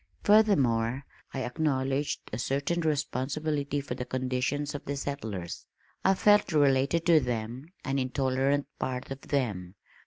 Furthermore 0.23 1.05
I 1.31 1.43
acknowledged 1.43 2.21
a 2.33 2.39
certain 2.39 2.81
responsibility 2.81 3.79
for 3.81 3.93
the 3.93 4.03
conditions 4.03 4.73
of 4.73 4.83
the 4.85 4.97
settlers. 4.97 5.67
I 6.03 6.15
felt 6.15 6.51
related 6.53 7.05
to 7.05 7.19
them, 7.19 7.65
an 7.85 7.99
intolerant 7.99 8.65
part 8.79 9.11
of 9.11 9.21
them. 9.21 9.75